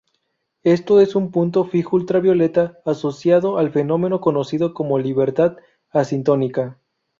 Esto 0.63 0.99
es 0.99 1.13
un 1.15 1.29
punto 1.29 1.63
fijo 1.63 1.95
ultravioleta, 1.95 2.79
asociado 2.85 3.59
al 3.59 3.69
fenómeno 3.69 4.19
conocido 4.19 4.73
como 4.73 4.97
libertad 4.97 5.57
asintótica. 5.91 6.79